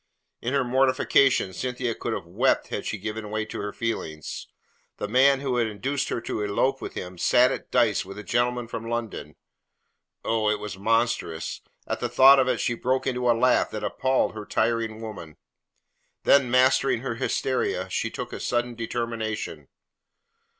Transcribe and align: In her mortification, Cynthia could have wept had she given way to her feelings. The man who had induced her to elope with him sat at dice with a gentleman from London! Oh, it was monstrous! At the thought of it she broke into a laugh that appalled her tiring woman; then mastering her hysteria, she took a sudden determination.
In 0.41 0.55
her 0.55 0.63
mortification, 0.63 1.53
Cynthia 1.53 1.93
could 1.93 2.11
have 2.11 2.25
wept 2.25 2.69
had 2.69 2.87
she 2.87 2.97
given 2.97 3.29
way 3.29 3.45
to 3.45 3.59
her 3.61 3.71
feelings. 3.71 4.47
The 4.97 5.07
man 5.07 5.41
who 5.41 5.57
had 5.57 5.67
induced 5.67 6.09
her 6.09 6.19
to 6.21 6.41
elope 6.41 6.81
with 6.81 6.95
him 6.95 7.19
sat 7.19 7.51
at 7.51 7.69
dice 7.69 8.03
with 8.03 8.17
a 8.17 8.23
gentleman 8.23 8.67
from 8.67 8.89
London! 8.89 9.35
Oh, 10.25 10.49
it 10.49 10.57
was 10.59 10.75
monstrous! 10.75 11.61
At 11.85 11.99
the 11.99 12.09
thought 12.09 12.39
of 12.39 12.47
it 12.47 12.59
she 12.59 12.73
broke 12.73 13.05
into 13.05 13.29
a 13.29 13.37
laugh 13.37 13.69
that 13.69 13.83
appalled 13.83 14.33
her 14.33 14.43
tiring 14.47 15.01
woman; 15.01 15.37
then 16.23 16.49
mastering 16.49 17.01
her 17.01 17.13
hysteria, 17.21 17.87
she 17.91 18.09
took 18.09 18.33
a 18.33 18.39
sudden 18.39 18.73
determination. 18.73 19.67